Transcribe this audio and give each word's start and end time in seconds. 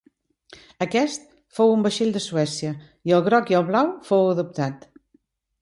Aquest 0.85 1.27
fou 1.59 1.75
un 1.75 1.85
vaixell 1.87 2.15
de 2.17 2.23
Suècia, 2.29 2.73
i 3.11 3.15
el 3.19 3.23
groc 3.31 3.55
i 3.55 3.59
el 3.61 3.69
blau 3.71 3.95
fou 4.09 4.31
adoptat. 4.33 4.93